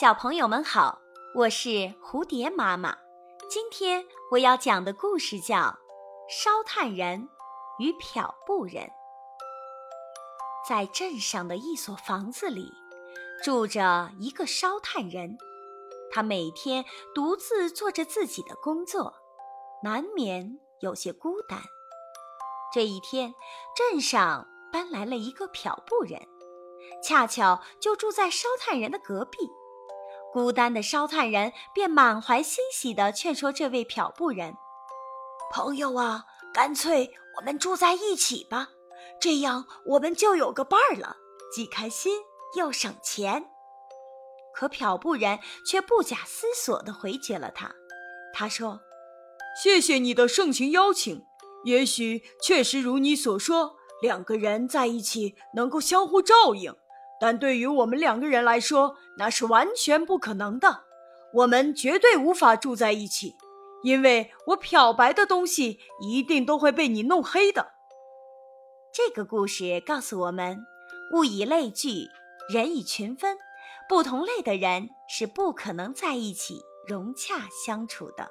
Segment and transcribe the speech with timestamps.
[0.00, 1.00] 小朋友们好，
[1.34, 1.68] 我是
[2.00, 2.96] 蝴蝶妈妈。
[3.50, 5.56] 今天我要讲的故事叫
[6.28, 7.28] 《烧炭人
[7.80, 8.84] 与漂布人》。
[10.68, 12.70] 在镇上的一所房子里，
[13.42, 15.36] 住着一个烧炭人，
[16.12, 19.16] 他每天独自做着自己的工作，
[19.82, 21.58] 难免有些孤单。
[22.72, 23.34] 这一天，
[23.76, 26.22] 镇上搬来了一个漂布人，
[27.02, 29.38] 恰巧就住在烧炭人的隔壁。
[30.32, 34.54] 孤单的烧炭人便满怀欣喜地劝说这位漂布人
[35.50, 38.68] ：“朋友啊，干脆我们住在一起吧，
[39.20, 41.16] 这样我们就有个伴儿了，
[41.52, 42.20] 既开心
[42.56, 43.50] 又省钱。”
[44.54, 47.72] 可漂布人却不假思索地回绝了他。
[48.34, 48.80] 他说
[49.62, 51.24] ：“谢谢你的盛情邀请，
[51.64, 56.74] 也许确实如你所说，两个人在一起能够相互照应。”
[57.20, 60.84] 但对于我们两个人来说，那是完全不可能的。
[61.34, 63.36] 我们绝对无法住在一起，
[63.82, 67.72] 因为我漂白的东西一定都会被你弄黑的。
[68.94, 70.58] 这个故事告诉我们：
[71.12, 72.08] 物以类聚，
[72.52, 73.36] 人以群分，
[73.88, 78.30] 不同类的人是不可能在一起融洽相处的。